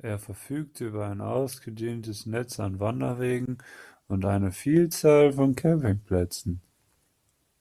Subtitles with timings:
[0.00, 3.58] Er verfügt über ein ausgedehntes Netz an Wanderwegen
[4.08, 6.60] und eine Vielzahl von Campingplätzen.